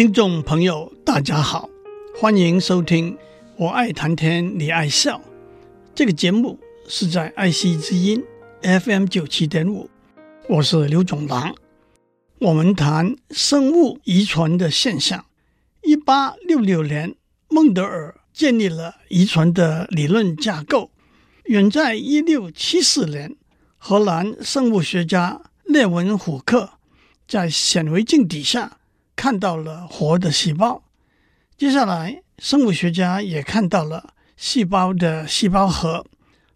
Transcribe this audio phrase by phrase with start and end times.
[0.00, 1.68] 听众朋友，大家好，
[2.18, 3.12] 欢迎收听
[3.58, 5.18] 《我爱谈天你爱笑》
[5.94, 8.24] 这个节目，是在爱惜之音
[8.62, 9.90] FM 九七点五，
[10.48, 11.54] 我是刘总郎。
[12.38, 15.26] 我们谈生物遗传的现象。
[15.82, 17.14] 一八六六年，
[17.50, 20.90] 孟德尔建立了遗传的理论架构。
[21.44, 23.36] 远在一六七四年，
[23.76, 26.70] 荷兰生物学家列文虎克
[27.28, 28.78] 在显微镜底下。
[29.20, 30.82] 看到了活的细胞，
[31.58, 36.06] 接下来生物学家也看到了细胞的细胞核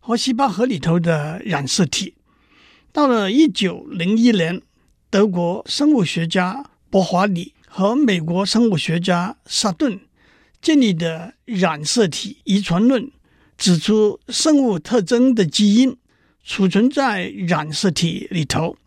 [0.00, 2.14] 和细胞核里头的染色体。
[2.90, 4.62] 到了一九零一年，
[5.10, 10.00] 德国生物学家伯华里和美国生物学家萨顿
[10.62, 13.10] 建立的染色体遗传论，
[13.58, 15.94] 指出生物特征的基因
[16.42, 18.78] 储存在染色体里头。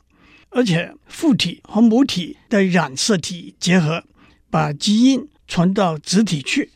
[0.49, 4.03] 而且父体和母体的染色体结合，
[4.49, 6.71] 把基因传到子体去。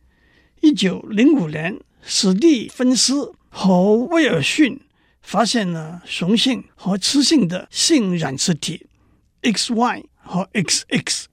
[0.62, 4.80] 一九零五年，史蒂芬斯和威尔逊
[5.22, 8.86] 发现了雄性和雌性的性染色体
[9.42, 11.26] XY 和 XX。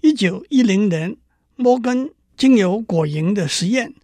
[0.00, 1.16] 一九一零年，
[1.56, 3.94] 摩根经由果蝇的实验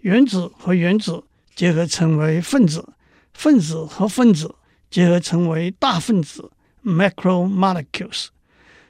[0.00, 1.22] 原子和原子
[1.54, 2.88] 结合成为分子，
[3.34, 4.54] 分子和分子
[4.90, 6.50] 结合成为大分子
[6.82, 8.28] （macromolecules）。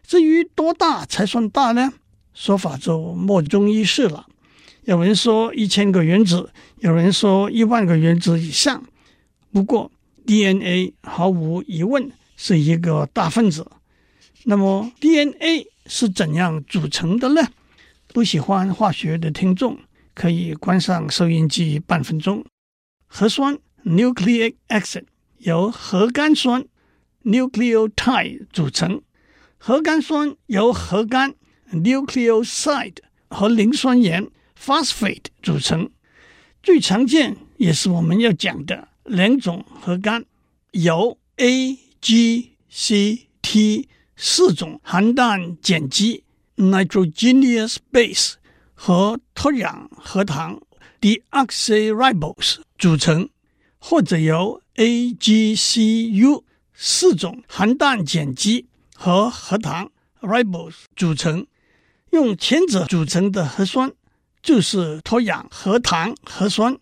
[0.07, 1.95] 至于多大才算大呢？
[2.33, 4.29] 说法就莫衷一是了。
[4.85, 8.85] 有人说一千个原子，有人说一万个原子以上。
[9.53, 9.91] 不过
[10.25, 13.67] DNA 毫无疑问是一个大分子。
[14.45, 17.43] 那么 DNA 是怎样组成的呢？
[18.09, 19.79] 不喜欢化学的听众
[20.15, 22.45] 可以关上收音机半分钟。
[23.07, 25.05] 核酸 （nucleic acid）
[25.39, 26.65] 由核苷酸
[27.25, 29.03] （nucleotide） 组成，
[29.59, 31.35] 核苷酸由核苷
[31.73, 32.97] （nucleoside）
[33.29, 35.91] 和磷酸盐 （phosphate） 组成。
[36.63, 40.25] 最常见也是我们要讲的两种核苷，
[40.73, 43.89] 由 A、G、C、T。
[44.23, 46.25] 四种含氮碱基
[46.59, 48.35] （nitrogenous base）
[48.75, 50.61] 和脱氧核糖
[51.01, 53.31] （deoxyribose） 组成，
[53.79, 56.43] 或者由 AgCu
[56.75, 61.47] 四种含氮碱基和核糖 （ribose） 组成。
[62.11, 63.91] 用前者组成的核酸
[64.43, 66.77] 就是脱氧核糖核酸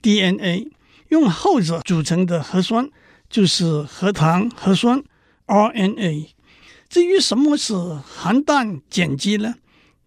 [0.00, 0.70] （DNA），
[1.08, 2.88] 用后者组成的核酸
[3.28, 5.04] 就是核糖核酸
[5.46, 6.37] （RNA）。
[6.88, 9.56] 至于什么是含氮碱基呢？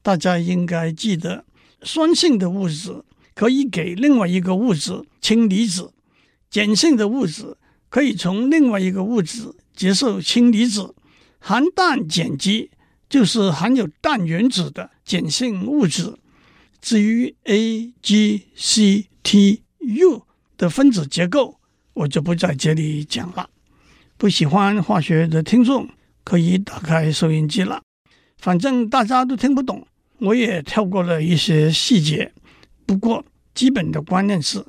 [0.01, 1.45] 大家应该记得，
[1.83, 3.03] 酸性的物质
[3.35, 5.91] 可以给另外一个物质氢离子，
[6.49, 7.55] 碱性的物质
[7.89, 10.95] 可以从另外一个物质接受氢离子。
[11.39, 12.69] 含氮碱基
[13.09, 16.15] 就是含有氮原子的碱性物质。
[16.81, 20.25] 至于 A、G、C、T、U
[20.57, 21.59] 的分子结构，
[21.93, 23.49] 我就不在这里讲了。
[24.17, 25.87] 不喜欢化学的听众，
[26.23, 27.81] 可以打开收音机了，
[28.37, 29.85] 反正大家都听不懂，
[30.19, 32.31] 我也跳过了一些细节。
[32.85, 34.65] 不过基本的观念是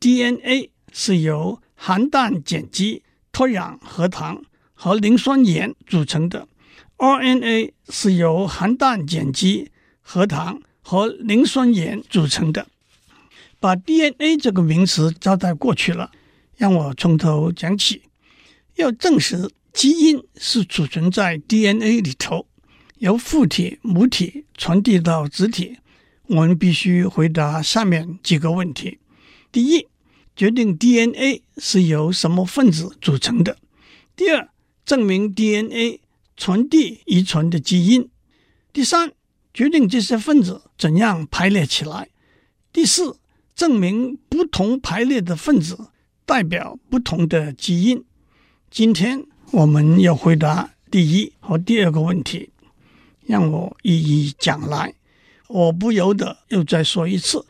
[0.00, 4.42] ，DNA 是由含氮碱基、脱氧核糖
[4.74, 6.48] 和磷酸盐组成的
[6.96, 9.70] ；RNA 是由含氮碱基、
[10.00, 12.66] 核糖和磷酸盐组成的。
[13.60, 16.10] 把 DNA 这个名词交代过去了，
[16.56, 18.02] 让我从头讲起，
[18.76, 19.50] 要证实。
[19.72, 22.46] 基因是储存在 DNA 里头，
[22.98, 25.78] 由父体、母体传递到子体。
[26.26, 28.98] 我们必须回答下面几个问题：
[29.50, 29.86] 第一
[30.36, 33.54] 决定 DNA 是由什么分子组成的；
[34.14, 34.50] 第二，
[34.84, 36.00] 证明 DNA
[36.36, 38.08] 传递遗传的基因；
[38.72, 39.12] 第三，
[39.54, 42.08] 决定这些分子怎样排列起来；
[42.72, 43.16] 第四，
[43.54, 45.88] 证明不同排列的分子
[46.26, 48.04] 代表不同的基因。
[48.70, 52.50] 今天我们要回答第一和第二个问题，
[53.26, 54.94] 让我一一讲来。
[55.48, 57.46] 我不由得又再说一次，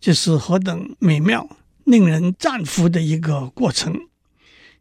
[0.00, 1.46] 这是何等美妙！
[1.84, 3.94] 令人赞服的一个过程。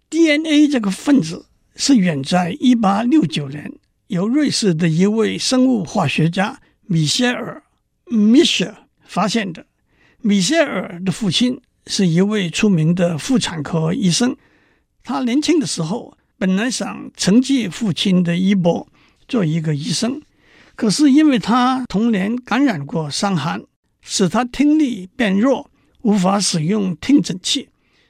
[0.09, 3.73] DNA 这个分子是远在一八六九年
[4.07, 7.63] 由瑞士的一位生物化学家米歇尔
[8.05, 9.65] m i c h e 发现的。
[10.21, 14.37] 米歇尔的父亲是一位出名的妇产科医生。
[15.03, 18.87] 他年轻的时候本来想承继父亲的衣钵，
[19.27, 20.19] 做一个医生，
[20.75, 23.63] 可是因为他童年感染过伤寒，
[24.01, 25.69] 使他听力变弱。
[26.01, 27.69] 无法使用听诊器，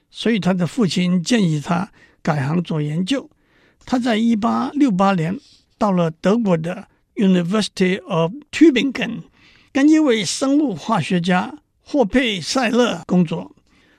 [0.09, 1.91] 所以他的父亲建议他
[2.21, 3.29] 改行做研究。
[3.85, 5.37] 他在一八六八年
[5.77, 9.23] 到了德国的 University of Tübingen，
[9.73, 13.53] 跟一位生物化学家霍佩塞勒工作。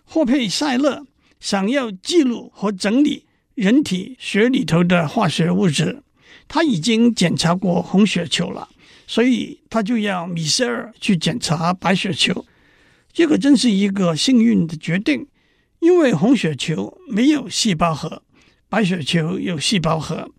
[0.04, 1.04] 霍佩塞勒
[1.38, 6.02] 想要记录和整理人体血里头的化学物质，
[6.48, 8.68] 他已经检查过红血球了，
[9.06, 12.44] 所以他就要米歇尔去检查白血球。
[13.12, 15.26] 这个真是一个幸运的决定，
[15.80, 18.22] 因为红血球没有细胞核，
[18.70, 20.30] 白血球有细胞核。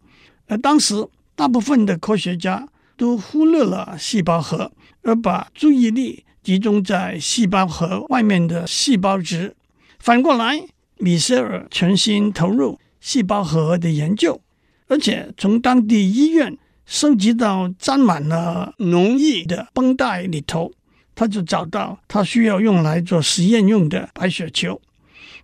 [0.47, 2.67] 而当时大部分的科学家
[2.97, 4.71] 都忽略了细胞核，
[5.03, 9.55] 而把注意力集中在细胞核外面的细胞质。
[9.99, 10.65] 反过来，
[10.97, 14.41] 米歇尔全心投入细胞核的研究，
[14.87, 20.71] 而且从当地医院收集到沾满了脓液的绷带里头。
[21.13, 24.81] 他就找到他需要用来做实验用的白血球。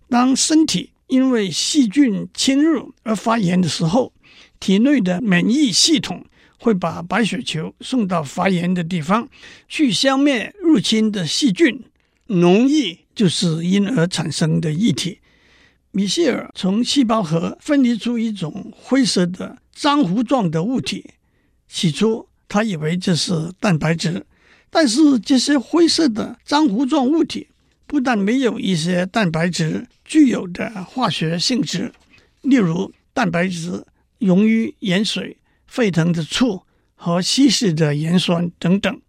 [0.08, 4.14] 当身体因为细菌侵入而发炎的时候，
[4.62, 6.26] 体内的免疫系统
[6.58, 9.28] 会把白血球送到发炎的地方
[9.68, 11.84] 去消灭入侵的细菌。
[12.30, 15.20] 脓液就是因而产生的液体。
[15.91, 21.09] 米歇尔从细胞核分离出一种灰色的浆糊状的物体，
[21.68, 24.25] 起初他以为这是蛋白质。
[24.69, 27.47] 但是这些灰色的浆糊状物体
[27.88, 31.91] 不但没有一些蛋白质具有的化学性质，
[32.44, 33.83] 例如蛋白质
[34.19, 36.62] 溶于盐水、沸腾的醋
[36.94, 39.01] 和稀释的盐酸等等，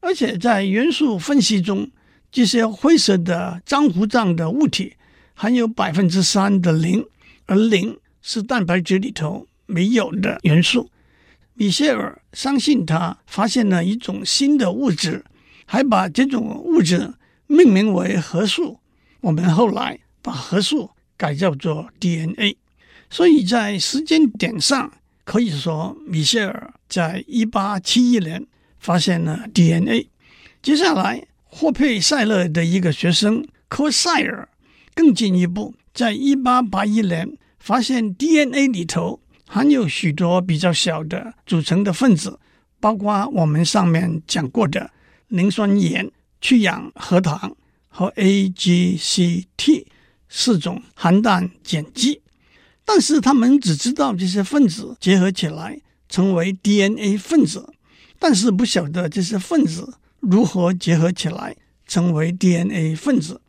[0.00, 1.90] 而且在元素分析中，
[2.30, 4.94] 这些灰色的浆糊状的物体
[5.34, 7.04] 含有百分之三的磷，
[7.46, 10.90] 而磷是蛋白质里头没有的元素。
[11.54, 15.24] 米歇尔相信他发现了一种新的物质，
[15.66, 17.14] 还把这种物质
[17.46, 18.80] 命名为核素。
[19.20, 22.56] 我们后来把核素改叫做 DNA。
[23.10, 24.90] 所以在时间点上，
[25.24, 28.46] 可以说米歇尔在一八七一年
[28.78, 30.08] 发现了 DNA。
[30.62, 34.48] 接下来，霍佩塞勒的一个学生科塞尔
[34.94, 39.20] 更进一步，在一八八一年发现 DNA 里头。
[39.54, 42.40] 含有许多比较小的组成的分子，
[42.80, 44.90] 包括我们上面讲过的
[45.28, 46.10] 磷酸盐、
[46.40, 47.54] 去氧核糖
[47.86, 49.84] 和 AGCT
[50.30, 52.22] 四种含氮碱基。
[52.86, 57.74] 但是他们只知道这些分子结合起来成为 DNA 分子，
[58.18, 61.54] 但是不晓得这些分子如何结合起来
[61.86, 63.41] 成为 DNA 分子。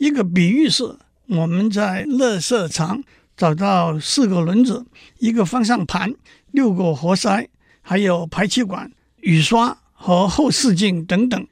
[0.00, 3.04] 一个比喻是，我们在乐色场。
[3.36, 4.84] 找到四个轮子、
[5.18, 6.14] 一个方向盘、
[6.50, 7.48] 六个活塞，
[7.80, 8.92] 还有排气管、
[9.22, 11.46] 雨刷和后视镜等等。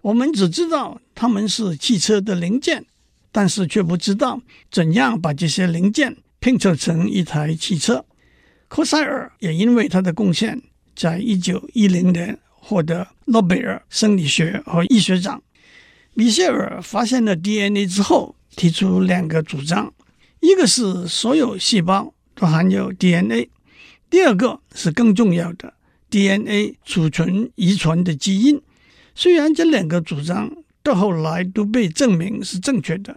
[0.00, 2.84] 我们只知道它们是汽车的零件，
[3.30, 4.42] 但是却不知道
[4.72, 8.04] 怎样把这些零件拼凑成一台汽车。
[8.66, 10.60] 科塞尔也因为他的贡献，
[10.96, 15.40] 在一九一零年获得诺贝尔生理学和医学奖。
[16.20, 19.90] 米歇尔发现了 DNA 之后，提出两个主张。
[20.40, 23.48] 一个是所有细胞都含有 DNA，
[24.10, 25.72] 第二个是更重要的
[26.10, 28.60] DNA 储存遗传的基因。
[29.14, 33.16] 虽然这两个主张到后来都被证明是正确的，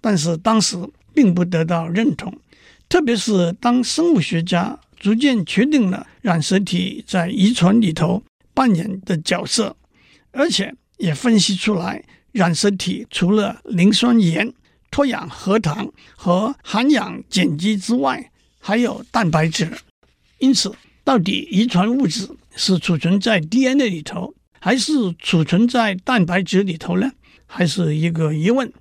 [0.00, 0.76] 但是当时
[1.12, 2.32] 并不得到认同。
[2.88, 8.22] 特别是当生物学家逐渐确定了染色体在遗传里头
[8.54, 9.76] 扮演的角色，
[10.30, 14.52] 而且也分析出来染色体除了磷酸盐。
[14.90, 19.68] 脱氧核糖和含氧碱基之外，还有蛋白质。
[20.38, 20.72] 因此，
[21.02, 27.10] 到底遗传物质是储存在 DNA 里头，还是储存在蛋白质里头呢？
[27.44, 28.72] 还是一个疑问。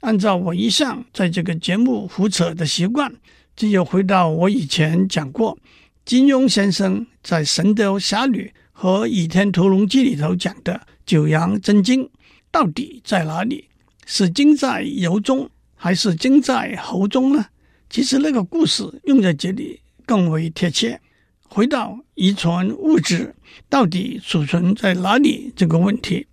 [0.00, 3.12] 按照我一向在这个节目胡扯的习惯，
[3.54, 5.58] 只有回到我以前讲过，
[6.06, 12.08] 金庸先生在《神雕侠侣》和《倚天屠龙记》里头讲的九阳真经
[12.56, 13.68] 到底在哪里？
[14.06, 17.44] 是精在油中，还是精在喉中呢？
[17.90, 20.98] 其实那个故事用在这里更为贴切。
[21.46, 23.34] 回到遗传物质
[23.68, 26.26] 到底储存在哪里这个问题，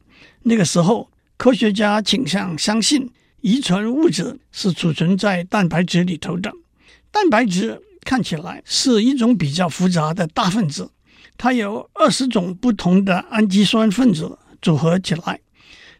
[0.43, 3.11] 那个时候科学家倾向相信
[3.41, 6.49] 遗传物质是储存在蛋白质里头的。
[7.11, 10.89] 蛋白质看起来是一种比较复杂的大分子，
[11.35, 15.41] 它由二十种不同的氨基酸分子组合起来。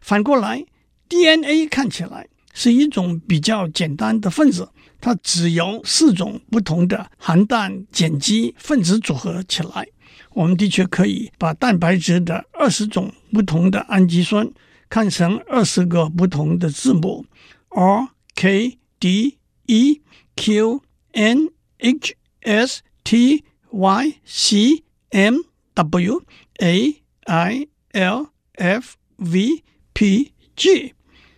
[0.04, 0.62] 反过来
[1.08, 4.68] ，DNA 看起来是一种比较简单的分子。
[5.00, 9.88] 它只由四种不同的含氮碱基分子组合起来。
[10.34, 14.46] 我们的确可以把蛋白质的二十种不同的氨基酸
[14.90, 17.24] 看成二十个不同的字母
[17.70, 20.02] ：R、K、D、E、
[20.36, 20.82] Q、
[21.12, 25.38] N、H、S、T、Y、C、M、
[25.72, 26.22] W、
[26.58, 26.94] A、
[27.24, 30.92] I、L、F、V、P、G。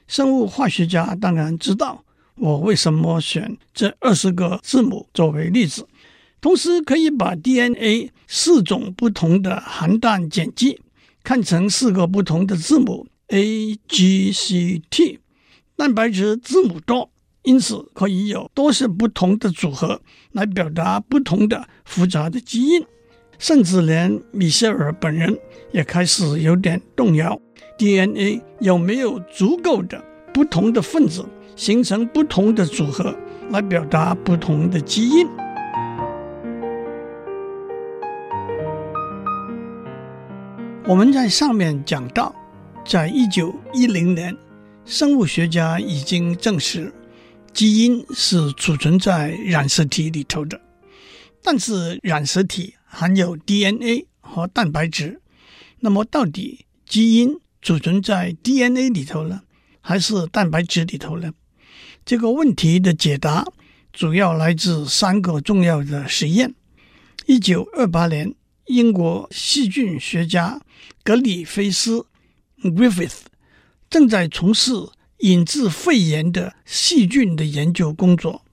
[0.09, 2.03] 生物化学家当然知道。
[2.35, 5.87] 我为什么选这二十个字母作为例子？
[6.41, 10.79] 同时可以把 DNA 四种不同的含氮碱基
[11.23, 15.21] 看成四个不同的字母 A、G、C、T。
[15.77, 17.11] 蛋白质字母多，
[17.43, 20.01] 因此可以有多些不同的组合
[20.33, 22.85] 来表达不同的复杂的基因。
[23.39, 25.39] 甚至连米歇尔本人
[25.73, 27.41] 也开始有点动摇
[27.79, 30.03] ：DNA 有没有足够的
[30.33, 31.25] 不同的分子？
[31.57, 33.17] 形成不同的组合
[33.49, 35.27] 来表达不同的基因。
[40.85, 42.35] 我们在上面讲到，
[42.85, 44.37] 在一九一零年，
[44.85, 46.93] 生物学家已经证实
[47.55, 50.61] 基因是储存在染色体里头的。
[51.43, 55.23] 但是染色体含有 DNA 和蛋白质，
[55.81, 59.43] 那么到底基因储存在 DNA 里头呢，
[59.81, 61.33] 还是蛋白质里头呢？
[62.05, 63.45] 这个问题的解答
[63.93, 66.55] 主要来自三个重要的实验。
[67.27, 68.33] 一九二八年，
[68.67, 70.61] 英国细菌学家
[71.03, 72.07] 格里菲斯
[72.63, 73.23] （Griffith）
[73.91, 74.71] 正在从事
[75.19, 78.45] 引致肺炎的细菌的研究工作。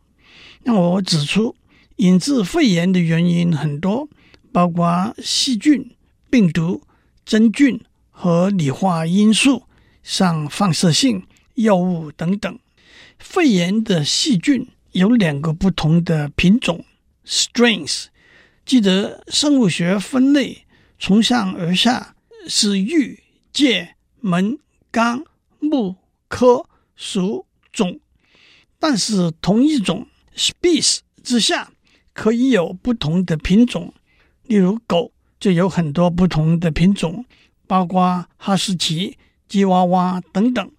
[0.63, 1.55] 那我指出，
[1.97, 4.09] 引致肺炎的原因很多，
[4.51, 5.91] 包括细菌、
[6.31, 6.81] 病毒、
[7.23, 7.79] 真菌
[8.13, 9.63] 和理化因素，
[10.01, 12.57] 像放射性药物等等。
[13.19, 16.85] 肺炎的细菌有两个不同的品种
[17.25, 18.05] （strains）。
[18.65, 20.65] 记得生物学分类
[20.97, 22.15] 从上而下
[22.47, 24.57] 是域、界、门、
[24.89, 25.25] 纲、
[25.59, 25.95] 目、
[26.29, 26.65] 科、
[26.95, 27.99] 属、种，
[28.79, 31.71] 但是同一种 （species） 之下
[32.13, 33.93] 可以有不同的品种。
[34.43, 37.25] 例如狗就有很多不同的品种，
[37.67, 39.17] 包括哈士奇、
[39.47, 40.71] 吉娃娃等等。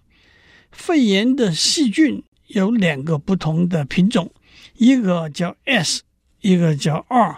[0.71, 2.23] 肺炎的细菌。
[2.49, 4.31] 有两个不同的品种，
[4.75, 6.03] 一个叫 S，
[6.41, 7.37] 一个叫 R。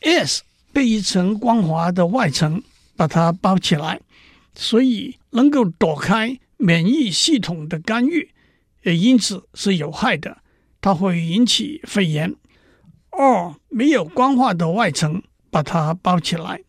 [0.00, 0.42] S
[0.72, 2.60] 被一层光滑的外层
[2.96, 4.00] 把它包起来，
[4.56, 8.32] 所以能够躲开免疫系统的干预，
[8.82, 10.38] 也因此是有害的，
[10.80, 12.34] 它会引起肺炎。
[13.10, 16.60] R 没有光滑的外层把它包起来，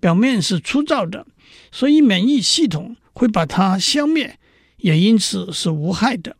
[0.00, 1.26] 表面是粗糙的，
[1.72, 4.38] 所以免疫系统会把它消灭，
[4.76, 6.36] 也因此是无害的。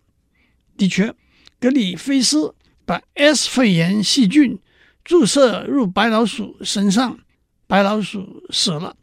[0.76, 1.14] 的确，
[1.58, 4.58] 格里菲斯把 S 肺炎细菌
[5.02, 7.18] 注射入白老鼠身上，
[7.66, 8.94] 白老鼠死了；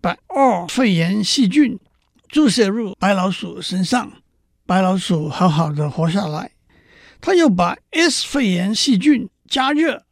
[0.00, 1.78] 把 R 肺炎细菌
[2.28, 4.12] 注射入白老鼠身上，
[4.64, 6.52] 白老鼠好好的活下来。
[7.20, 10.05] 他又把 S 肺炎细菌加热，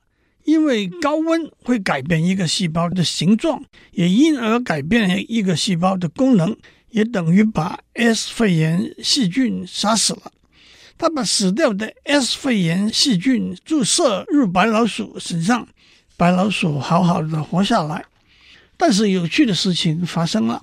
[0.45, 6.57] 因为高温会改变一个细胞的形状，也因而改变一个细胞的功能，
[6.91, 10.33] 也等于把 S 肺炎细菌杀死了。
[10.97, 15.67] 他把死掉的 S 肺炎细菌注射入白老鼠身上，
[16.17, 18.05] 白老鼠好好的活下来。
[18.77, 20.63] 但是有趣的事情发生了：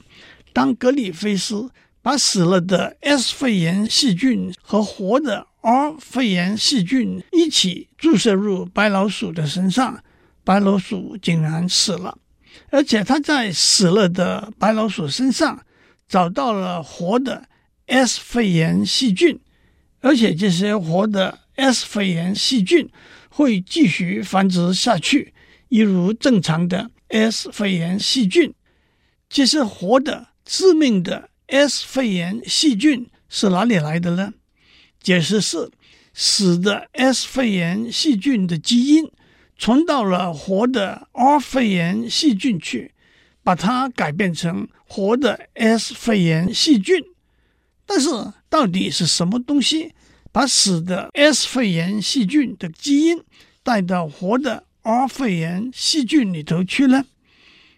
[0.53, 1.69] 当格里菲斯
[2.01, 10.03] 把死了的 S 肺炎细菌和活的 R 肺炎细菌一起注射入白老鼠的身上，
[10.43, 12.17] 白老鼠竟然死了。
[12.69, 15.63] 而且他在死了的白老鼠身上
[16.07, 17.47] 找到了活的
[17.85, 19.39] S 肺炎细菌。
[19.99, 22.89] 而且这些活的 S 肺炎细菌
[23.29, 25.33] 会继续繁殖下去，
[25.69, 28.51] 一如正常的 S 肺炎细菌。
[29.29, 34.33] 这些活的致命的 S 肺炎细菌是哪里来的呢？
[35.01, 35.71] 解释是
[36.13, 39.09] 死的 S 肺炎细菌的基因
[39.57, 42.93] 传到了活的 R 肺炎细菌去，
[43.43, 47.03] 把它改变成活的 S 肺炎细菌。
[47.85, 48.09] 但是，
[48.49, 49.93] 到底是什么东西
[50.31, 53.21] 把死的 S 肺炎细菌的基因
[53.63, 57.05] 带到活的 R 肺炎细菌里头去了？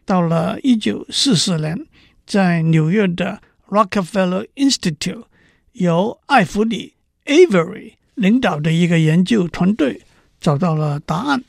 [0.06, 1.86] 到了一九四四年，
[2.26, 5.24] 在纽约的 Rockefeller Institute，
[5.72, 6.93] 由艾弗里
[7.26, 10.02] （Avery） 领导的一个研究团队
[10.40, 11.44] 找到了答案。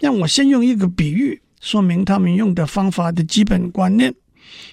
[0.00, 4.14] 让我先用一个比喻说明他们用的方法的基本观念：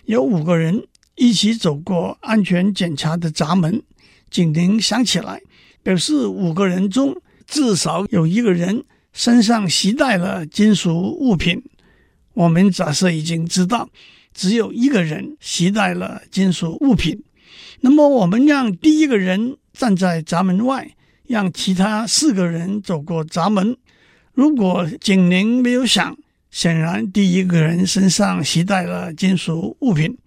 [0.06, 0.84] 有五个人。
[1.18, 3.84] 一起走过安全检查的闸门，
[4.32, 5.40] 警铃响起来，
[5.84, 11.62] 表示五个人中至少有一个人身上携带了金属物品。
[12.34, 13.90] 我们假设已经知道
[14.34, 17.22] 只有一个人携带了金属物品，
[17.82, 20.92] 那么我们让第一个人站在闸门外，
[21.28, 23.78] 让其他四个人走过闸门。
[24.34, 26.18] 如果警铃没有响，
[26.50, 30.18] 显然第一个人身上携带了金属物品。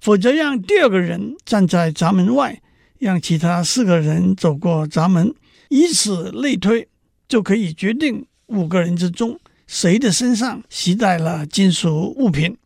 [0.00, 2.60] 否则，让第二个人站在闸门外，
[2.98, 5.34] 让其他四个人走过闸门，
[5.68, 6.88] 以此类推，
[7.28, 12.56] 就可以决定五个人之中谁的身上携带了金属物品。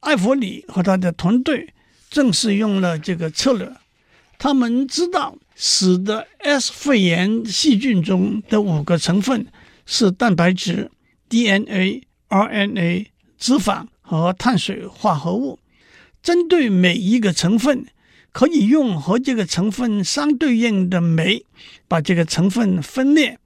[0.00, 1.72] 艾弗里和他的团队
[2.10, 3.72] 正是用了这个策略。
[4.38, 9.46] 他们知道使得 S 肺炎细菌中的五个成分
[9.86, 10.90] 是蛋白质、
[11.30, 13.06] DNA、RNA、
[13.38, 15.58] 脂肪和碳水化合物。
[16.22, 17.86] 针对每一个成分，
[18.32, 21.46] 可以用和这个成分相对应的酶
[21.88, 23.38] 把这个成分分裂。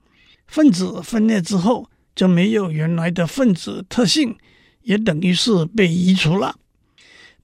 [0.49, 4.37] 分子分裂之后就没有原来的分子特性，
[4.83, 6.57] 也等于是被移除了。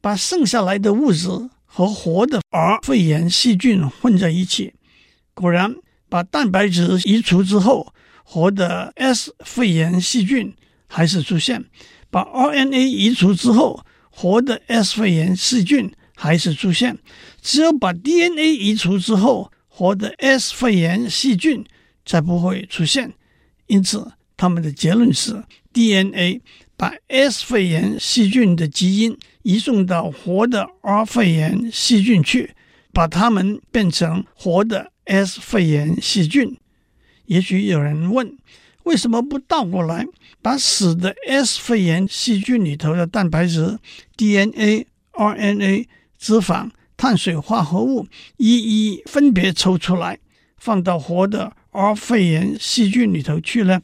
[0.00, 1.28] 把剩下来的物质
[1.76, 4.73] 和活的 R 肺炎细菌混在一起，
[5.35, 5.76] 果然
[6.08, 7.93] 把蛋白质移除之后，
[8.25, 10.54] 活的 S 肺炎细菌
[10.86, 11.67] 还是出现。
[12.10, 16.97] 把 RNA 移除之后，活的 S 肺炎细菌还是出现，
[17.43, 21.62] 只有把 DNA 移除之后，活的 S 肺炎细菌
[22.06, 23.12] 才不会出现。
[23.67, 26.41] 因此，他们的结论是：DNA
[26.75, 32.56] 把 S 肺炎细菌的基因移送到活的 R 肺炎细菌去，
[32.93, 36.56] 把它们变成活的 S 肺炎细菌。
[37.26, 38.37] 也许有人问，
[38.82, 40.04] 为什么不倒过来？
[40.43, 43.78] 把死的 S 肺炎细菌里头的蛋白质、
[44.17, 45.87] DNA、RNA、
[46.19, 50.19] 脂肪、碳水化合物一一分别抽出来，
[50.56, 53.80] 放到活的 R 肺炎细菌里头去呢。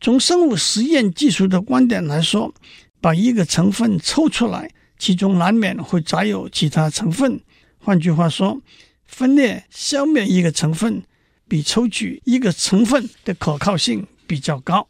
[0.00, 2.52] 从生物实验技术的观点来说，
[3.00, 7.40] 把一个成分抽出来，其中难免会杂有其他成分。
[7.78, 8.60] 换句话说，
[9.06, 11.02] 分裂消灭一个成分，
[11.46, 14.88] 比抽取一个成分的可靠性比较高。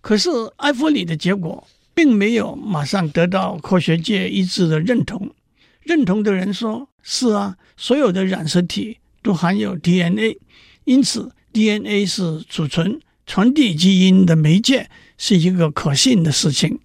[0.00, 5.34] 可是，艾弗里的结果并没有马上得到科学界一致的认同。
[5.82, 10.38] 认同的人说：“是啊，所有的染色体都含有 DNA，
[10.84, 16.80] 因此 DNA 是储存、传递基因的媒介，是一个可信的事情。”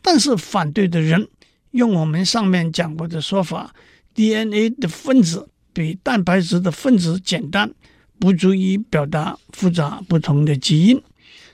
[0.00, 1.28] 但是，反对的人
[1.72, 3.74] 用我们上面讲过的说法
[4.14, 7.72] ：“DNA 的分子比蛋白质的分子简单，
[8.18, 11.02] 不足以表达复杂不同的基因。”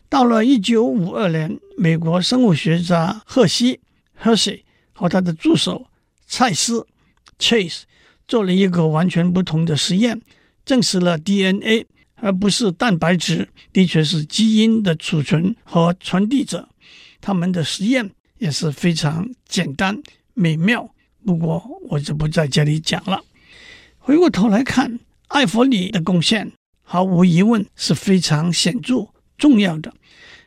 [0.09, 3.81] 到了一九五二年，美国生物学家赫西
[4.23, 5.87] （Hershey） 和他的助手
[6.27, 6.87] 蔡斯
[7.39, 7.83] （Chase）
[8.29, 10.23] 做了一个完全不同的实验，
[10.65, 16.69] 证实了 DNA 而不是蛋白质的确是基因的储存和传递者。
[17.21, 18.13] 他们的实验
[18.45, 19.99] 也是非常简单
[20.35, 20.91] 美妙，
[21.25, 23.25] 不过我就不在这里讲了。
[23.97, 26.53] 回过头来看，艾弗里的贡献
[26.83, 29.95] 毫无疑问是非常显著重要的。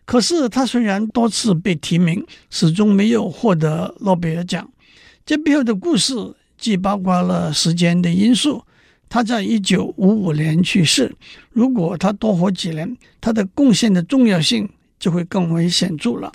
[0.05, 4.71] 可是他虽然多次被提名，始终没有获得诺贝尔奖。
[5.25, 6.13] 这背后的故事
[6.55, 8.63] 既包括了时间的因素，
[9.09, 11.15] 他在一九五五年去世。
[11.49, 16.31] 如果他多活几年，他的贡献的重要性就会更为显著了。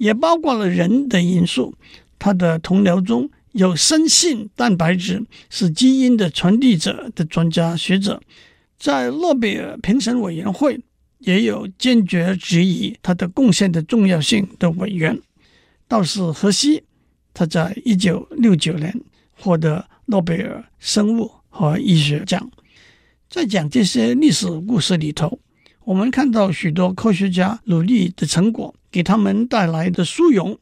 [0.00, 1.74] 也包括了人的因素，
[2.18, 8.22] 他的同僚中有深信蛋白质是基因的传递者的专家学者，
[8.78, 10.80] 在诺贝尔评审委员会。
[11.20, 15.20] 也有坚决质疑他的贡献的重要性的委员，
[15.86, 16.82] 倒是荷西，
[17.34, 18.98] 他在一九六九年
[19.38, 22.50] 获得诺贝尔生物和医学奖。
[23.28, 25.38] 在讲这些历史故事里头，
[25.84, 30.58] 我们看到许多科学家努力的成果给他们带来的殊荣。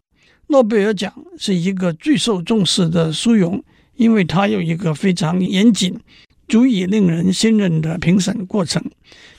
[0.46, 3.62] 诺贝尔奖是一个最受重视的殊荣，
[3.96, 5.98] 因为它有一个非常严谨、
[6.46, 8.82] 足以令人信任的评审过程。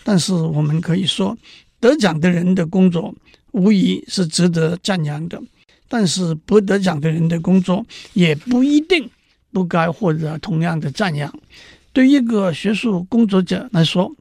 [0.04, 1.36] 但是我们可以说，
[1.80, 3.16] 得奖的人的工作
[3.52, 5.42] 无疑是值得赞扬的，
[5.88, 9.10] 但是不得奖的人的工作也不一定
[9.52, 11.34] 不该获得同样的赞扬。
[11.92, 14.16] 对一个学术工作者来说，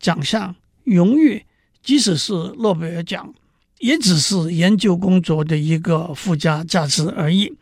[0.00, 1.44] 奖项、荣誉，
[1.82, 3.32] 即使是诺贝尔奖，
[3.80, 7.52] 也只是研究工作的一个附加价值而已。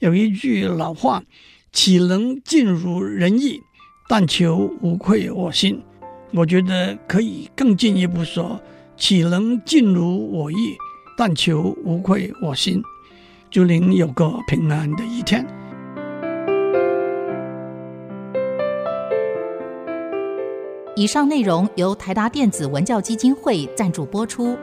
[0.00, 1.22] 有一句老话
[1.72, 3.60] ：“岂能尽如人意，
[4.08, 5.80] 但求无愧我心。”
[6.32, 8.60] 我觉得可以更进一步说
[8.98, 10.76] ：“岂能尽如我意，
[11.16, 12.82] 但求无愧我心。”
[13.50, 15.46] 祝您有个平安的一天。
[20.96, 24.56] 以上内容由台达电子文教基金会赞助播出。